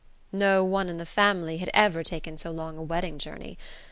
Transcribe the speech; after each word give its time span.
No 0.33 0.63
one 0.63 0.89
in 0.89 0.97
the 0.97 1.05
family 1.05 1.57
had 1.57 1.69
ever 1.75 2.01
taken 2.03 2.35
so 2.35 2.49
long 2.49 2.75
a 2.75 2.81
wedding 2.81 3.19
journey. 3.19 3.55